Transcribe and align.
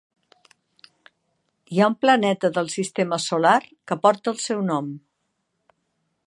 Hi 1.75 1.81
ha 1.81 1.89
un 1.93 1.95
planeta 2.05 2.51
del 2.55 2.71
sistema 2.77 3.21
solar 3.27 3.55
que 3.91 3.99
porta 4.07 4.35
el 4.37 4.41
seu 4.49 4.65
nom. 4.73 4.91